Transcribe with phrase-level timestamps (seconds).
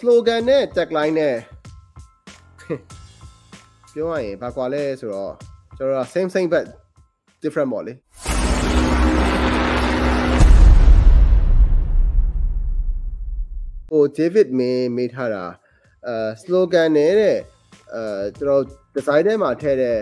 [0.00, 1.36] slogan နဲ့ tagline နဲ့
[3.94, 5.34] ပြောရရင်ဘာကွာလဲဆိုတော့
[5.76, 6.64] ကျွန်တော်က same same but
[7.42, 7.92] different ပေါ့လေ
[13.90, 15.44] ဟို David မင်းမေးထားတာ
[16.06, 17.38] အဲ slogan နဲ့တဲ့
[17.94, 18.62] အဲကျွန်တော်
[18.94, 19.98] design ထဲမှာထည့်တဲ့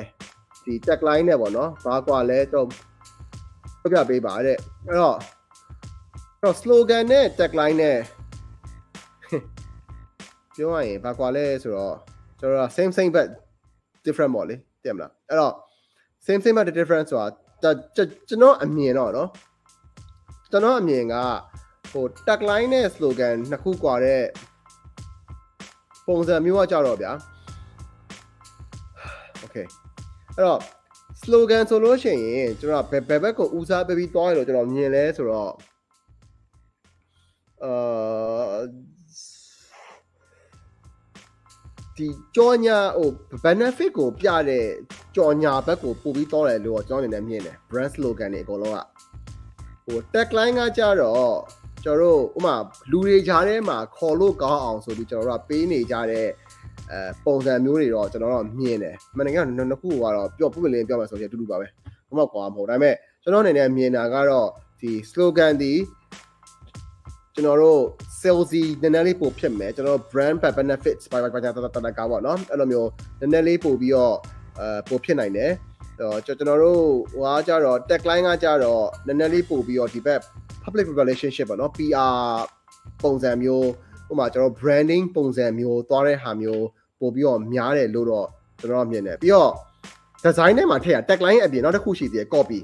[0.64, 2.66] ဒီ tagline နဲ့ပေါ့နော်ဘာကွာလဲကျွန်
[3.82, 5.16] တော်ပြပြပေးပါတဲ့အဲ့တော့
[6.36, 7.98] အဲ့တော့ slogan နဲ့ tagline နဲ့
[10.58, 11.94] ပြောရရင်ဘာကွာလဲဆိုတော့
[12.38, 13.28] ကျွန်တော်က same same but
[14.04, 15.54] different ပေါ့လေသိမလားအဲ့တော့
[16.26, 19.28] same same but different ဆိုတာကျွန်တော်အမြင်တော့နော်
[20.50, 21.14] ကျွန်တော်အမြင်က
[21.92, 24.22] ဟို tagline နဲ့ slogan နှစ်ခုကွာတဲ့
[26.06, 27.12] ပုံစံမျိုးကကြတော့ဗျာ
[29.44, 29.66] okay
[30.36, 30.60] အဲ့တော့
[31.22, 35.52] slogan ဆိုလို့ရှိရင်ကျွန်တော်ဘယ်ဘက်ဘက်ကိုဦးစားပေးပြီးသွားရလို့ကျွန်တော်မြင်လဲဆိုတော့
[37.64, 37.97] အာ
[41.98, 43.10] ဒီကြောညာဟို
[43.44, 44.66] benefit ကိုပြတဲ့
[45.16, 48.78] ကြောညာဘက်ကိုပို့ပြီးတော့တယ်လို့ကျွန်တော်အနေနဲ့မြင်တယ် brand slogan တွေအကုန်လုံးက
[49.86, 51.34] ဟို tagline ကကြတော့
[51.84, 52.54] ကျွန်တော်တို့ဥမာ
[52.90, 56.26] လူတွေကြားထဲမှာခေါ်လို့ကောင်းအောင်ဆိုပြီးကျွန်တော်တို့ကပေးနေကြတဲ့
[56.92, 61.66] အဲပုံစံမျိုးတွေတော့ကျွန်တော်တို့မြင်တယ်မနေ့ကနှစ်ခုကတော့ပြောပုဂ္ဂလင်းပြောမှဆိုရင်အတူတူပါပဲ
[62.08, 64.48] ဘာမှကွာမဟုတ်ဒါပေမဲ့ကျွန်တော်အနေနဲ့မြင်တာကတော့
[64.80, 65.72] ဒီ slogan ဒီ
[67.38, 67.82] ကျွန်တော်တို့
[68.20, 72.88] salesy နည်းနည်းလေးပို့ဖြစ်မယ်ကျွန်တော် brand benefits ဘာဘာဘာတာတာတာကားပေါ့နော်အဲ့လိုမျိုး
[73.20, 74.14] နည်းနည်းလေးပို့ပြီးတော့
[74.58, 75.52] အဲပို့ဖြစ်နိုင်တယ်
[76.26, 80.20] ကျွန်တော်တို့ဟိုအားကြတော့ tagline ကကြတော့နည်းနည်းလေးပို့ပြီးတော့ဒီဘက်
[80.64, 82.38] public relationship ပေါ့နော် PR
[83.04, 83.66] ပုံစံမျိုး
[84.10, 86.64] ဥပမာကျွန်တော် branding ပုံစံမျိုးသွားတဲ့ဟာမျိုး
[87.00, 88.26] ပို့ပြီးတော့များတယ်လို့တော့
[88.60, 89.52] ကျွန်တော်မြင်တယ်ပြီးတော့
[90.24, 92.58] design ထဲမှာထည့်ရ tagline အပြင်နောက်တစ်ခုရှိသေးတယ် copy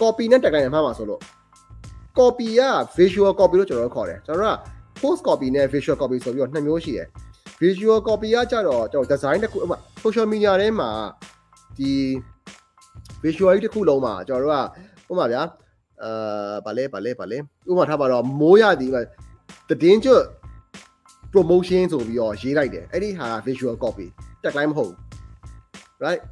[0.00, 1.22] copy နဲ့ tagline အမှားမှာဆိုလို့
[2.18, 2.62] copy က
[2.98, 4.58] visual copy လို့ကျွန်တော်တို့ခေါ်တယ်ကျွန်တော်တို့က
[5.00, 7.08] post copy နဲ့ visual copy ဆိုပြီးတော့နှစ်မျိုးရှိတယ်
[7.62, 10.90] visual copy ကကြတော့ကျွန်တော် design တစ်ခုဥပမာ social media ထဲမှာ
[11.78, 11.92] ဒီ
[13.24, 15.42] visual တစ်ခုလုံးမှာကျွန်တော်တို့ကဥပမာဗျာ
[16.02, 17.38] အာဗာလဲဗာလဲဗာလဲ
[17.70, 18.90] ဥပမာထားပါတော့မိုးရသည်
[19.82, 20.24] တည်င်းကျွတ်
[21.32, 24.06] promotion ဆိုပြီးတော့ရေးလိုက်တယ်အဲ့ဒီဟာ visual copy
[24.42, 24.92] တက်လိုက်မဟုတ်
[26.04, 26.22] right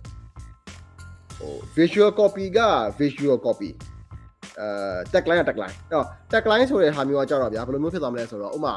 [1.39, 2.61] ဟို visual copy က
[3.01, 3.71] visual copy
[4.61, 4.67] အဲ
[5.13, 8.75] tagline က tagline အဲ့တော့ tagline ဆိုတဲ့ဟာမျိုးကကြတော့ဗျာဘယ်လိုမျိုးဖြစ်သွားမလဲဆိုတော့ဥမာ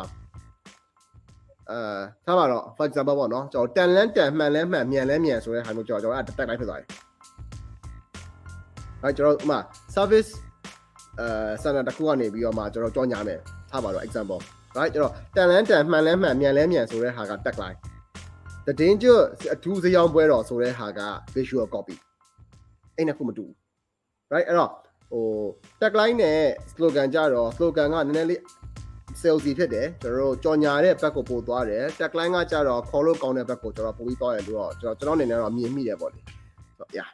[1.71, 1.79] အဲ
[2.25, 6.87] ထားပါတော့ for example ပေါ့နော်ကျွန်တော်တန်လန်းတန်မှန်လန်းမှန်မြန်လန်းမြန်ဆိုတဲ့ဟာမျိုးကျွန်တော်ကျွန်တော်အဲ့ tagline ဖြစ်သွားတယ်
[9.03, 9.59] အဲကျွန်တော်ဥမာ
[9.95, 10.29] service
[11.19, 11.27] အဲ
[11.63, 13.39] စံတာတစ်ခုကနေပြီးတော့မှကျွန်တော်ကြောညာမယ်
[13.71, 14.39] ထားပါတော့ example
[14.77, 17.77] right ကျွန်တော်တန်လန်းတန်မှန်လန်းမှန်မြန်လန်းမြန်ဆိုတဲ့ဟာက tagline
[18.79, 19.23] တည်င်းကျွတ်
[19.53, 21.01] အထူးစရောင်းပွဲတော်ဆိုတဲ့ဟာက
[21.35, 21.95] visual copy
[22.95, 23.55] အဲ့နှစ်ခုမတူဘူး
[24.33, 24.71] right အဲ့တော့
[25.11, 25.27] ဟို
[25.81, 26.41] tagline နဲ့
[26.71, 28.41] slogan ကြတော့ slogan ကနည်းနည်းလေး
[29.21, 37.09] salesy ဖြစ်တယ်ကျွန်တော်တို့ကြော်ညာတဲ့ဘက်ကိုပို့သွားတယ် tagline ကကြတော့ခေါ်လို့ကောင်းတဲ့ဘက်ကိုကျွန်တော်ပို့ပြီးသွားတယ်လို့တော့ကျွန်တော်ကျွန်တော်အနေနဲ့တော့မြင်မိတယ်ပေါ့လေဆိုတော့ yeah